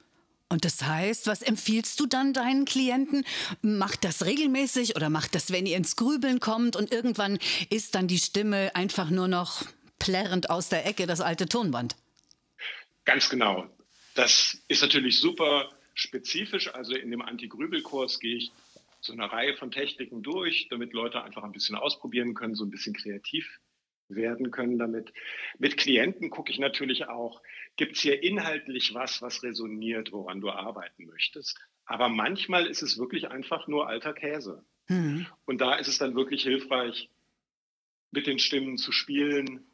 Und 0.52 0.66
das 0.66 0.84
heißt, 0.84 1.28
was 1.28 1.42
empfiehlst 1.42 1.98
du 1.98 2.06
dann 2.06 2.34
deinen 2.34 2.66
Klienten? 2.66 3.24
Macht 3.62 4.04
das 4.04 4.26
regelmäßig 4.26 4.98
oder 4.98 5.10
macht 5.10 5.34
das, 5.34 5.54
wenn 5.54 5.66
ihr 5.66 5.78
ins 5.78 5.96
Grübeln 5.96 6.42
kommt 6.42 6.76
und 6.76 6.92
irgendwann 6.92 7.40
ist 7.70 7.96
dann 7.96 8.10
die 8.10 8.20
Stimme 8.20 8.76
einfach 8.76 9.10
nur 9.10 9.30
noch 9.30 9.64
plärrend 9.98 10.50
aus 10.50 10.68
der 10.68 10.86
Ecke 10.86 11.08
das 11.08 11.22
alte 11.22 11.46
Tonband? 11.46 11.96
Ganz 13.06 13.30
genau. 13.30 13.66
Das 14.14 14.62
ist 14.68 14.82
natürlich 14.82 15.22
super 15.22 15.70
spezifisch. 15.94 16.68
Also 16.74 16.96
in 16.96 17.12
dem 17.12 17.22
Anti-Grübel-Kurs 17.22 18.20
gehe 18.20 18.36
ich 18.36 18.52
so 19.00 19.14
eine 19.14 19.32
Reihe 19.32 19.56
von 19.56 19.72
Techniken 19.72 20.22
durch, 20.22 20.68
damit 20.70 20.92
Leute 20.92 21.24
einfach 21.24 21.44
ein 21.44 21.54
bisschen 21.54 21.78
ausprobieren 21.78 22.34
können, 22.34 22.56
so 22.56 22.66
ein 22.66 22.72
bisschen 22.72 22.94
kreativ 22.94 23.48
werden 24.16 24.52
können 24.52 24.78
damit. 24.78 25.14
Mit 25.58 25.78
Klienten 25.78 26.30
gucke 26.30 26.52
ich 26.52 26.60
natürlich 26.60 27.08
auch, 27.08 27.42
gibt 27.78 27.96
es 27.96 28.02
hier 28.02 28.22
inhaltlich 28.22 28.94
was, 28.94 29.22
was 29.22 29.44
resoniert, 29.44 30.12
woran 30.12 30.42
du 30.42 30.50
arbeiten 30.50 31.06
möchtest. 31.06 31.60
Aber 31.86 32.10
manchmal 32.10 32.68
ist 32.68 32.82
es 32.82 32.98
wirklich 32.98 33.30
einfach 33.30 33.68
nur 33.68 33.88
alter 33.88 34.14
Käse. 34.14 34.64
Mhm. 34.88 35.28
Und 35.46 35.62
da 35.62 35.76
ist 35.76 35.88
es 35.88 35.98
dann 35.98 36.16
wirklich 36.16 36.44
hilfreich, 36.44 37.10
mit 38.12 38.28
den 38.28 38.40
Stimmen 38.40 38.78
zu 38.78 38.92
spielen, 38.92 39.66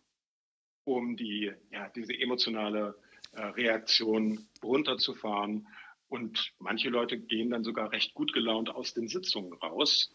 um 0.83 1.17
die, 1.17 1.51
ja, 1.71 1.89
diese 1.89 2.13
emotionale 2.13 2.95
äh, 3.33 3.41
Reaktion 3.41 4.47
runterzufahren 4.63 5.67
und 6.07 6.53
manche 6.59 6.89
Leute 6.89 7.17
gehen 7.17 7.49
dann 7.49 7.63
sogar 7.63 7.91
recht 7.91 8.13
gut 8.13 8.33
gelaunt 8.33 8.69
aus 8.69 8.93
den 8.93 9.07
Sitzungen 9.07 9.53
raus 9.53 10.13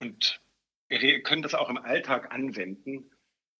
und 0.00 0.40
wir 1.00 1.22
können 1.22 1.42
das 1.42 1.54
auch 1.54 1.70
im 1.70 1.78
Alltag 1.78 2.32
anwenden. 2.32 3.10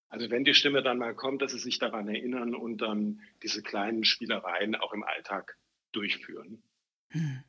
Also 0.09 0.31
wenn 0.31 0.45
die 0.45 0.55
Stimme 0.55 0.83
dann 0.83 0.99
mal 0.99 1.15
kommt, 1.15 1.43
dass 1.43 1.53
sie 1.53 1.59
sich 1.59 1.79
daran 1.79 2.09
erinnern 2.09 2.55
und 2.55 2.79
dann 2.79 3.21
diese 3.43 3.63
kleinen 3.63 4.05
Spielereien 4.05 4.75
auch 4.77 4.93
im 4.93 5.03
Alltag 5.03 5.57
durchführen. 5.93 6.63
Hm. 7.09 7.43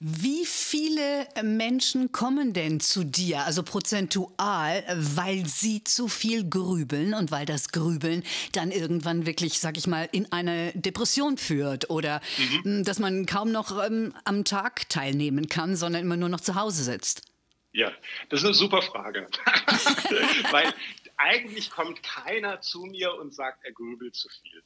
Wie 0.00 0.44
viele 0.46 1.26
Menschen 1.42 2.12
kommen 2.12 2.52
denn 2.52 2.78
zu 2.78 3.02
dir, 3.02 3.44
also 3.46 3.64
prozentual, 3.64 4.84
weil 4.96 5.44
sie 5.44 5.82
zu 5.82 6.06
viel 6.06 6.48
grübeln 6.48 7.14
und 7.14 7.32
weil 7.32 7.46
das 7.46 7.70
Grübeln 7.70 8.22
dann 8.52 8.70
irgendwann 8.70 9.26
wirklich, 9.26 9.58
sag 9.58 9.76
ich 9.76 9.88
mal, 9.88 10.08
in 10.12 10.30
eine 10.30 10.70
Depression 10.74 11.36
führt 11.36 11.90
oder 11.90 12.20
mhm. 12.38 12.64
Hm, 12.64 12.84
dass 12.84 13.00
man 13.00 13.26
kaum 13.26 13.50
noch 13.50 13.84
ähm, 13.84 14.14
am 14.24 14.44
Tag 14.44 14.88
teilnehmen 14.88 15.48
kann, 15.48 15.74
sondern 15.74 16.02
immer 16.02 16.16
nur 16.16 16.28
noch 16.28 16.40
zu 16.40 16.54
Hause 16.54 16.84
sitzt? 16.84 17.27
Ja, 17.72 17.92
das 18.28 18.40
ist 18.40 18.46
eine 18.46 18.54
super 18.54 18.82
Frage. 18.82 19.28
weil 20.50 20.72
eigentlich 21.16 21.70
kommt 21.70 22.02
keiner 22.02 22.60
zu 22.60 22.84
mir 22.84 23.14
und 23.14 23.34
sagt, 23.34 23.64
er 23.64 23.72
grübelt 23.72 24.14
zu 24.14 24.28
viel. 24.28 24.62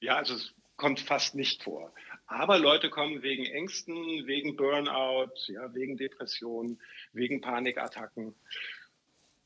Ja, 0.00 0.16
also 0.16 0.34
es 0.34 0.52
kommt 0.76 1.00
fast 1.00 1.34
nicht 1.34 1.62
vor. 1.62 1.92
Aber 2.26 2.58
Leute 2.58 2.90
kommen 2.90 3.22
wegen 3.22 3.46
Ängsten, 3.46 4.26
wegen 4.26 4.56
Burnout, 4.56 5.32
ja, 5.46 5.72
wegen 5.74 5.96
Depressionen, 5.96 6.80
wegen 7.12 7.40
Panikattacken. 7.40 8.34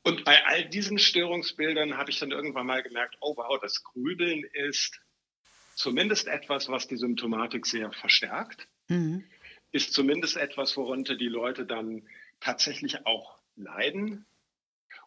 Und 0.03 0.23
bei 0.25 0.43
all 0.45 0.67
diesen 0.67 0.97
Störungsbildern 0.97 1.95
habe 1.95 2.09
ich 2.09 2.19
dann 2.19 2.31
irgendwann 2.31 2.65
mal 2.65 2.81
gemerkt, 2.81 3.17
oh 3.19 3.37
wow, 3.37 3.59
das 3.61 3.83
Grübeln 3.83 4.43
ist 4.53 4.99
zumindest 5.75 6.27
etwas, 6.27 6.69
was 6.69 6.87
die 6.87 6.97
Symptomatik 6.97 7.65
sehr 7.65 7.91
verstärkt, 7.91 8.67
mhm. 8.87 9.23
ist 9.71 9.93
zumindest 9.93 10.37
etwas, 10.37 10.75
worunter 10.75 11.15
die 11.15 11.27
Leute 11.27 11.65
dann 11.65 12.07
tatsächlich 12.41 13.05
auch 13.05 13.39
leiden. 13.55 14.25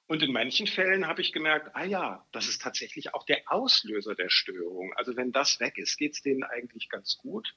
Und 0.07 0.23
in 0.23 0.33
manchen 0.33 0.67
Fällen 0.67 1.07
habe 1.07 1.23
ich 1.23 1.33
gemerkt, 1.33 1.75
ah 1.75 1.85
ja, 1.85 2.27
das 2.33 2.49
ist 2.49 2.61
tatsächlich 2.61 3.15
auch 3.15 3.25
der 3.25 3.43
Auslöser 3.47 4.15
der 4.15 4.29
Störung. 4.29 4.93
Also 4.97 5.17
wenn 5.17 5.33
das 5.33 5.61
weg 5.61 5.79
ist, 5.79 5.97
geht 5.97 6.13
es 6.13 6.23
denen 6.23 6.43
eigentlich 6.43 6.89
ganz 6.89 7.17
gut. 7.19 7.55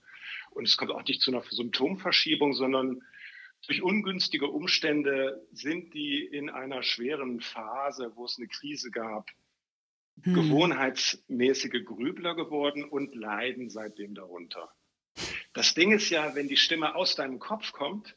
Und 0.52 0.66
es 0.66 0.78
kommt 0.78 0.92
auch 0.92 1.04
nicht 1.06 1.22
zu 1.22 1.32
einer 1.32 1.44
Symptomverschiebung, 1.44 2.54
sondern 2.54 3.02
durch 3.66 3.82
ungünstige 3.82 4.48
Umstände 4.48 5.46
sind 5.52 5.94
die 5.94 6.24
in 6.24 6.50
einer 6.50 6.84
schweren 6.84 7.42
Phase, 7.42 8.14
wo 8.16 8.26
es 8.26 8.38
eine 8.38 8.48
Krise 8.48 8.92
gab, 8.92 9.30
hm. 10.22 10.34
gewohnheitsmäßige 10.34 11.84
Grübler 11.84 12.34
geworden 12.36 12.86
und 12.86 13.14
leiden 13.14 13.70
seitdem 13.70 14.16
darunter. 14.16 14.72
Das 15.54 15.74
Ding 15.74 15.92
ist 15.92 16.10
ja, 16.12 16.34
wenn 16.36 16.48
die 16.48 16.58
Stimme 16.58 16.96
aus 16.96 17.16
deinem 17.16 17.40
Kopf 17.40 17.72
kommt, 17.74 18.16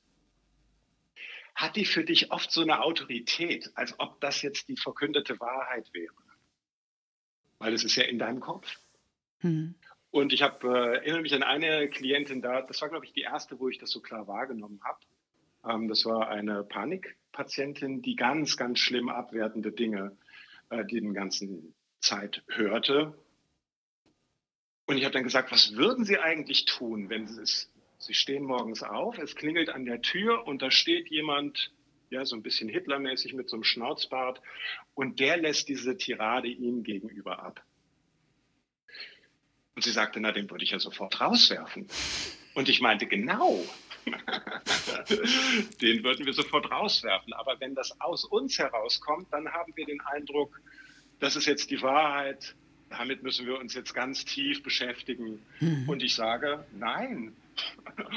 hat 1.54 1.76
die 1.76 1.84
für 1.84 2.04
dich 2.04 2.32
oft 2.32 2.50
so 2.50 2.62
eine 2.62 2.82
Autorität, 2.82 3.70
als 3.74 3.98
ob 3.98 4.20
das 4.20 4.42
jetzt 4.42 4.68
die 4.68 4.76
verkündete 4.76 5.38
Wahrheit 5.40 5.92
wäre. 5.92 6.14
Weil 7.58 7.74
es 7.74 7.84
ist 7.84 7.96
ja 7.96 8.04
in 8.04 8.18
deinem 8.18 8.40
Kopf. 8.40 8.78
Mhm. 9.42 9.74
Und 10.10 10.32
ich 10.32 10.42
habe, 10.42 10.66
äh, 10.66 10.94
erinnere 10.96 11.22
mich 11.22 11.34
an 11.34 11.42
eine 11.42 11.88
Klientin 11.88 12.42
da, 12.42 12.62
das 12.62 12.80
war, 12.80 12.88
glaube 12.88 13.06
ich, 13.06 13.12
die 13.12 13.20
erste, 13.20 13.60
wo 13.60 13.68
ich 13.68 13.78
das 13.78 13.90
so 13.90 14.00
klar 14.00 14.26
wahrgenommen 14.26 14.80
habe. 14.82 14.98
Ähm, 15.64 15.88
das 15.88 16.04
war 16.04 16.28
eine 16.28 16.64
Panikpatientin, 16.64 18.02
die 18.02 18.16
ganz, 18.16 18.56
ganz 18.56 18.80
schlimm 18.80 19.08
abwertende 19.08 19.72
Dinge 19.72 20.16
äh, 20.70 20.84
die 20.84 21.00
den 21.00 21.14
ganzen 21.14 21.74
Zeit 22.00 22.42
hörte. 22.48 23.14
Und 24.86 24.96
ich 24.96 25.04
habe 25.04 25.12
dann 25.12 25.24
gesagt, 25.24 25.52
was 25.52 25.76
würden 25.76 26.04
Sie 26.04 26.18
eigentlich 26.18 26.64
tun, 26.64 27.10
wenn 27.10 27.24
es 27.24 27.70
Sie 28.00 28.14
stehen 28.14 28.44
morgens 28.44 28.82
auf, 28.82 29.18
es 29.18 29.36
klingelt 29.36 29.68
an 29.68 29.84
der 29.84 30.00
Tür 30.00 30.46
und 30.46 30.62
da 30.62 30.70
steht 30.70 31.10
jemand, 31.10 31.70
ja, 32.08 32.24
so 32.24 32.34
ein 32.34 32.42
bisschen 32.42 32.70
Hitlermäßig 32.70 33.34
mit 33.34 33.50
so 33.50 33.56
einem 33.56 33.64
Schnauzbart 33.64 34.40
und 34.94 35.20
der 35.20 35.36
lässt 35.36 35.68
diese 35.68 35.98
Tirade 35.98 36.48
Ihnen 36.48 36.82
gegenüber 36.82 37.42
ab. 37.42 37.62
Und 39.76 39.84
sie 39.84 39.90
sagte, 39.90 40.18
na, 40.18 40.32
den 40.32 40.50
würde 40.50 40.64
ich 40.64 40.70
ja 40.70 40.78
sofort 40.78 41.20
rauswerfen. 41.20 41.88
Und 42.54 42.70
ich 42.70 42.80
meinte, 42.80 43.06
genau, 43.06 43.62
den 45.82 46.02
würden 46.02 46.24
wir 46.24 46.32
sofort 46.32 46.70
rauswerfen. 46.70 47.34
Aber 47.34 47.60
wenn 47.60 47.74
das 47.74 48.00
aus 48.00 48.24
uns 48.24 48.58
herauskommt, 48.58 49.28
dann 49.30 49.52
haben 49.52 49.76
wir 49.76 49.84
den 49.84 50.00
Eindruck, 50.00 50.58
das 51.20 51.36
ist 51.36 51.46
jetzt 51.46 51.70
die 51.70 51.82
Wahrheit, 51.82 52.56
damit 52.88 53.22
müssen 53.22 53.46
wir 53.46 53.58
uns 53.58 53.74
jetzt 53.74 53.94
ganz 53.94 54.24
tief 54.24 54.62
beschäftigen. 54.62 55.40
Mhm. 55.60 55.88
Und 55.88 56.02
ich 56.02 56.14
sage, 56.14 56.66
nein, 56.72 57.36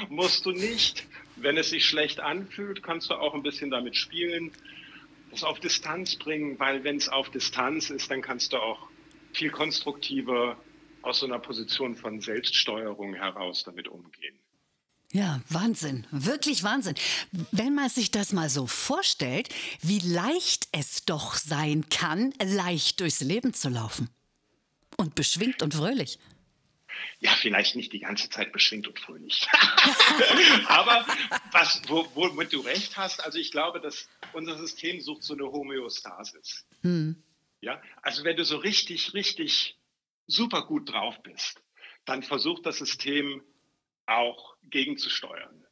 musst 0.08 0.46
du 0.46 0.52
nicht. 0.52 1.06
Wenn 1.36 1.56
es 1.56 1.70
sich 1.70 1.84
schlecht 1.86 2.20
anfühlt, 2.20 2.82
kannst 2.82 3.10
du 3.10 3.14
auch 3.14 3.34
ein 3.34 3.42
bisschen 3.42 3.70
damit 3.70 3.96
spielen, 3.96 4.52
das 5.30 5.42
auf 5.42 5.58
Distanz 5.58 6.16
bringen, 6.16 6.58
weil 6.58 6.84
wenn 6.84 6.96
es 6.96 7.08
auf 7.08 7.30
Distanz 7.30 7.90
ist, 7.90 8.10
dann 8.10 8.22
kannst 8.22 8.52
du 8.52 8.58
auch 8.58 8.88
viel 9.32 9.50
konstruktiver 9.50 10.56
aus 11.02 11.18
so 11.18 11.26
einer 11.26 11.40
Position 11.40 11.96
von 11.96 12.20
Selbststeuerung 12.20 13.14
heraus 13.14 13.64
damit 13.64 13.88
umgehen. 13.88 14.38
Ja, 15.12 15.40
Wahnsinn, 15.48 16.06
wirklich 16.10 16.64
Wahnsinn. 16.64 16.94
Wenn 17.52 17.74
man 17.74 17.88
sich 17.88 18.10
das 18.10 18.32
mal 18.32 18.48
so 18.48 18.66
vorstellt, 18.66 19.48
wie 19.80 20.00
leicht 20.00 20.68
es 20.72 21.04
doch 21.04 21.34
sein 21.34 21.88
kann, 21.88 22.32
leicht 22.42 23.00
durchs 23.00 23.20
Leben 23.20 23.54
zu 23.54 23.68
laufen. 23.68 24.08
Und 24.96 25.14
beschwingt 25.14 25.62
und 25.62 25.74
fröhlich. 25.74 26.18
Ja, 27.20 27.30
vielleicht 27.32 27.76
nicht 27.76 27.92
die 27.92 28.00
ganze 28.00 28.28
Zeit 28.30 28.52
beschwingt 28.52 28.88
und 28.88 28.98
fröhlich. 28.98 29.46
Aber 30.66 31.06
was, 31.52 31.82
wo, 31.88 32.06
womit 32.14 32.52
du 32.52 32.60
recht 32.60 32.96
hast, 32.96 33.24
also 33.24 33.38
ich 33.38 33.50
glaube, 33.50 33.80
dass 33.80 34.08
unser 34.32 34.58
System 34.58 35.00
sucht 35.00 35.22
so 35.22 35.34
eine 35.34 35.44
Homöostasis. 35.44 36.66
Hm. 36.82 37.22
Ja, 37.60 37.80
also 38.02 38.24
wenn 38.24 38.36
du 38.36 38.44
so 38.44 38.58
richtig, 38.58 39.14
richtig 39.14 39.78
super 40.26 40.66
gut 40.66 40.90
drauf 40.92 41.22
bist, 41.22 41.62
dann 42.04 42.22
versucht 42.22 42.66
das 42.66 42.78
System 42.78 43.42
auch 44.06 44.56
gegenzusteuern. 44.64 45.64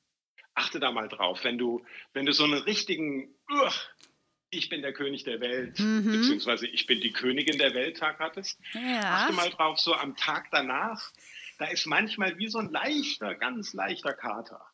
Achte 0.54 0.80
da 0.80 0.90
mal 0.90 1.08
drauf, 1.08 1.44
wenn 1.44 1.58
du, 1.58 1.84
wenn 2.12 2.26
du 2.26 2.32
so 2.32 2.44
einen 2.44 2.62
richtigen, 2.62 3.34
ich 4.52 4.68
bin 4.68 4.82
der 4.82 4.92
König 4.92 5.24
der 5.24 5.40
Welt, 5.40 5.78
mhm. 5.78 6.12
beziehungsweise 6.12 6.66
ich 6.66 6.86
bin 6.86 7.00
die 7.00 7.12
Königin 7.12 7.58
der 7.58 7.74
Welt 7.74 7.96
Tag 7.96 8.18
hattest, 8.20 8.60
ja. 8.74 9.00
achte 9.00 9.32
mal 9.32 9.50
drauf, 9.50 9.80
so 9.80 9.94
am 9.94 10.14
Tag 10.16 10.50
danach, 10.50 11.10
da 11.58 11.66
ist 11.66 11.86
manchmal 11.86 12.38
wie 12.38 12.48
so 12.48 12.58
ein 12.58 12.70
leichter, 12.70 13.34
ganz 13.34 13.72
leichter 13.72 14.12
Kater. 14.12 14.64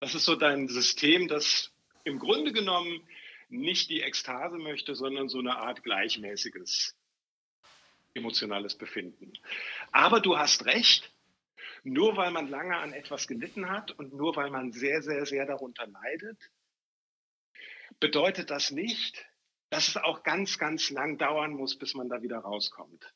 Das 0.00 0.14
ist 0.14 0.26
so 0.26 0.36
dein 0.36 0.68
System, 0.68 1.26
das 1.26 1.72
im 2.04 2.18
Grunde 2.18 2.52
genommen 2.52 3.00
nicht 3.48 3.88
die 3.88 4.02
Ekstase 4.02 4.58
möchte, 4.58 4.94
sondern 4.94 5.28
so 5.28 5.38
eine 5.38 5.56
Art 5.56 5.82
gleichmäßiges 5.82 6.94
emotionales 8.12 8.76
Befinden. 8.76 9.32
Aber 9.90 10.20
du 10.20 10.36
hast 10.36 10.66
recht, 10.66 11.10
nur 11.82 12.16
weil 12.16 12.30
man 12.30 12.48
lange 12.48 12.76
an 12.76 12.92
etwas 12.92 13.26
gelitten 13.26 13.70
hat 13.70 13.92
und 13.92 14.12
nur 14.12 14.36
weil 14.36 14.50
man 14.50 14.72
sehr, 14.72 15.02
sehr, 15.02 15.24
sehr 15.24 15.46
darunter 15.46 15.86
leidet, 15.86 16.38
bedeutet 18.04 18.50
das 18.50 18.70
nicht, 18.70 19.24
dass 19.70 19.88
es 19.88 19.96
auch 19.96 20.24
ganz, 20.24 20.58
ganz 20.58 20.90
lang 20.90 21.16
dauern 21.16 21.52
muss, 21.52 21.78
bis 21.78 21.94
man 21.94 22.10
da 22.10 22.20
wieder 22.20 22.36
rauskommt. 22.36 23.14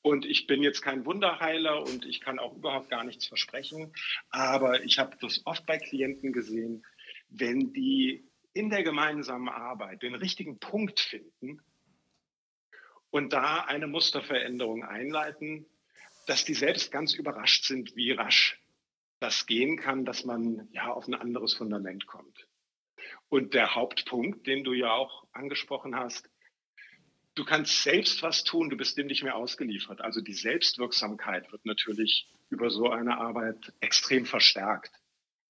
Und 0.00 0.24
ich 0.24 0.46
bin 0.46 0.62
jetzt 0.62 0.80
kein 0.80 1.04
Wunderheiler 1.04 1.82
und 1.82 2.06
ich 2.06 2.22
kann 2.22 2.38
auch 2.38 2.56
überhaupt 2.56 2.88
gar 2.88 3.04
nichts 3.04 3.26
versprechen, 3.26 3.92
aber 4.30 4.82
ich 4.84 4.98
habe 4.98 5.18
das 5.20 5.42
oft 5.44 5.66
bei 5.66 5.76
Klienten 5.76 6.32
gesehen, 6.32 6.82
wenn 7.28 7.74
die 7.74 8.26
in 8.54 8.70
der 8.70 8.84
gemeinsamen 8.84 9.50
Arbeit 9.50 10.02
den 10.02 10.14
richtigen 10.14 10.58
Punkt 10.58 10.98
finden 10.98 11.60
und 13.10 13.34
da 13.34 13.64
eine 13.64 13.86
Musterveränderung 13.86 14.82
einleiten, 14.82 15.66
dass 16.26 16.46
die 16.46 16.54
selbst 16.54 16.90
ganz 16.90 17.12
überrascht 17.12 17.66
sind, 17.66 17.94
wie 17.96 18.12
rasch 18.12 18.58
das 19.20 19.44
gehen 19.44 19.76
kann, 19.76 20.06
dass 20.06 20.24
man 20.24 20.70
ja 20.72 20.90
auf 20.90 21.06
ein 21.06 21.12
anderes 21.12 21.52
Fundament 21.52 22.06
kommt. 22.06 22.48
Und 23.34 23.52
der 23.52 23.74
Hauptpunkt, 23.74 24.46
den 24.46 24.62
du 24.62 24.74
ja 24.74 24.92
auch 24.92 25.26
angesprochen 25.32 25.96
hast, 25.96 26.30
du 27.34 27.44
kannst 27.44 27.82
selbst 27.82 28.22
was 28.22 28.44
tun, 28.44 28.70
du 28.70 28.76
bist 28.76 28.96
dem 28.96 29.08
nicht 29.08 29.24
mehr 29.24 29.34
ausgeliefert. 29.34 30.00
Also 30.00 30.20
die 30.20 30.34
Selbstwirksamkeit 30.34 31.50
wird 31.50 31.66
natürlich 31.66 32.28
über 32.48 32.70
so 32.70 32.90
eine 32.90 33.18
Arbeit 33.18 33.72
extrem 33.80 34.24
verstärkt. 34.24 34.92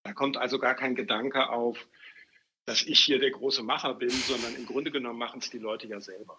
Da 0.03 0.15
kommt 0.15 0.39
also 0.39 0.59
gar 0.59 0.75
kein 0.75 0.95
Gedanke 0.95 1.51
auf, 1.51 1.77
dass 2.65 2.83
ich 2.85 3.01
hier 3.01 3.19
der 3.19 3.33
große 3.33 3.63
Macher 3.63 3.93
bin, 3.93 4.09
sondern 4.09 4.57
im 4.57 4.65
Grunde 4.65 4.91
genommen 4.91 5.19
machen 5.19 5.41
es 5.41 5.51
die 5.51 5.59
Leute 5.59 5.87
ja 5.87 6.01
selber. 6.01 6.39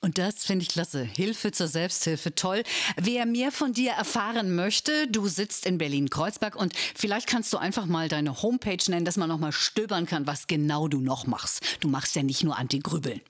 Und 0.00 0.18
das 0.18 0.44
finde 0.44 0.62
ich 0.62 0.68
klasse. 0.68 1.02
Hilfe 1.02 1.52
zur 1.52 1.68
Selbsthilfe, 1.68 2.34
toll. 2.34 2.62
Wer 2.96 3.26
mehr 3.26 3.52
von 3.52 3.72
dir 3.72 3.92
erfahren 3.92 4.54
möchte, 4.54 5.08
du 5.08 5.28
sitzt 5.28 5.66
in 5.66 5.78
Berlin-Kreuzberg 5.78 6.56
und 6.56 6.74
vielleicht 6.94 7.26
kannst 7.26 7.52
du 7.52 7.58
einfach 7.58 7.86
mal 7.86 8.08
deine 8.08 8.42
Homepage 8.42 8.82
nennen, 8.88 9.04
dass 9.04 9.16
man 9.16 9.28
noch 9.28 9.38
mal 9.38 9.52
stöbern 9.52 10.06
kann, 10.06 10.26
was 10.26 10.46
genau 10.46 10.88
du 10.88 11.00
noch 11.00 11.26
machst. 11.26 11.78
Du 11.80 11.88
machst 11.88 12.16
ja 12.16 12.22
nicht 12.22 12.44
nur 12.44 12.56
Antigrübeln. 12.56 13.20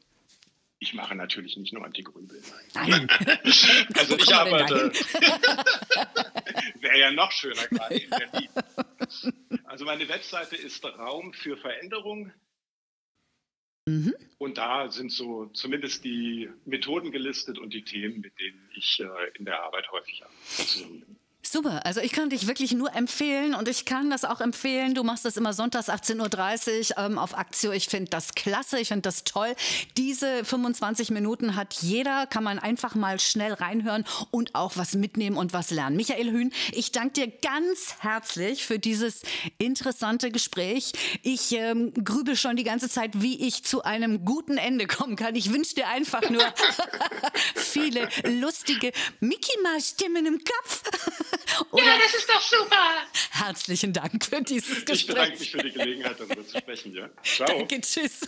Ich 0.78 0.92
mache 0.92 1.14
natürlich 1.14 1.56
nicht 1.56 1.72
nur 1.72 1.84
Antigrübeln. 1.84 2.42
Nein. 2.74 3.08
also 3.94 4.16
ich 4.16 4.34
arbeite. 4.34 4.92
Wäre 6.80 6.98
ja 6.98 7.10
noch 7.12 7.32
schöner 7.32 7.66
gerade 7.68 7.94
in 7.94 8.10
Berlin. 8.10 8.48
Also 9.64 9.86
meine 9.86 10.06
Webseite 10.08 10.56
ist 10.56 10.84
Raum 10.84 11.32
für 11.32 11.56
Veränderung 11.56 12.30
Mhm. 13.86 14.14
Und 14.38 14.58
da 14.58 14.90
sind 14.90 15.12
so 15.12 15.46
zumindest 15.46 16.04
die 16.04 16.50
Methoden 16.64 17.12
gelistet 17.12 17.58
und 17.58 17.72
die 17.72 17.82
Themen, 17.82 18.20
mit 18.20 18.38
denen 18.38 18.68
ich 18.74 19.00
äh, 19.00 19.38
in 19.38 19.44
der 19.44 19.62
Arbeit 19.62 19.90
häufig 19.92 20.22
zusammen 20.44 21.00
bin. 21.00 21.15
Super, 21.50 21.84
also 21.86 22.00
ich 22.00 22.12
kann 22.12 22.30
dich 22.30 22.46
wirklich 22.46 22.72
nur 22.72 22.94
empfehlen 22.94 23.54
und 23.54 23.68
ich 23.68 23.84
kann 23.84 24.10
das 24.10 24.24
auch 24.24 24.40
empfehlen. 24.40 24.94
Du 24.94 25.04
machst 25.04 25.24
das 25.24 25.36
immer 25.36 25.52
sonntags 25.52 25.88
18.30 25.88 26.90
Uhr 26.90 27.04
ähm, 27.04 27.18
auf 27.18 27.36
Aktio. 27.36 27.72
Ich 27.72 27.86
finde 27.86 28.10
das 28.10 28.34
klasse, 28.34 28.80
ich 28.80 28.88
finde 28.88 29.02
das 29.02 29.24
toll. 29.24 29.54
Diese 29.96 30.44
25 30.44 31.10
Minuten 31.10 31.56
hat 31.56 31.74
jeder, 31.74 32.26
kann 32.26 32.44
man 32.44 32.58
einfach 32.58 32.94
mal 32.94 33.20
schnell 33.20 33.52
reinhören 33.52 34.04
und 34.30 34.54
auch 34.54 34.76
was 34.76 34.94
mitnehmen 34.94 35.36
und 35.36 35.52
was 35.52 35.70
lernen. 35.70 35.96
Michael 35.96 36.30
Hühn, 36.30 36.52
ich 36.72 36.92
danke 36.92 37.26
dir 37.26 37.28
ganz 37.28 37.96
herzlich 38.00 38.66
für 38.66 38.78
dieses 38.78 39.22
interessante 39.58 40.30
Gespräch. 40.30 40.92
Ich 41.22 41.52
ähm, 41.52 41.92
grübel 41.94 42.36
schon 42.36 42.56
die 42.56 42.64
ganze 42.64 42.88
Zeit, 42.88 43.22
wie 43.22 43.46
ich 43.46 43.64
zu 43.64 43.82
einem 43.82 44.24
guten 44.24 44.58
Ende 44.58 44.86
kommen 44.86 45.16
kann. 45.16 45.34
Ich 45.34 45.52
wünsche 45.52 45.74
dir 45.74 45.88
einfach 45.88 46.28
nur 46.28 46.42
viele 47.54 48.08
lustige 48.24 48.92
Mickey 49.20 49.52
Maus 49.62 49.90
Stimmen 49.90 50.26
im 50.26 50.38
Kopf. 50.38 50.82
Oder 51.70 51.84
ja, 51.84 51.98
das 51.98 52.14
ist 52.14 52.28
doch 52.28 52.40
super. 52.40 52.88
Herzlichen 53.30 53.92
Dank 53.92 54.24
für 54.24 54.42
dieses 54.42 54.84
Gespräch. 54.84 55.00
Ich 55.00 55.06
bedanke 55.06 55.38
mich 55.38 55.50
für 55.50 55.58
die 55.58 55.72
Gelegenheit, 55.72 56.18
darüber 56.18 56.46
zu 56.46 56.58
sprechen. 56.58 56.94
Ja? 56.94 57.08
Ciao. 57.22 57.46
Danke, 57.46 57.80
tschüss. 57.80 58.20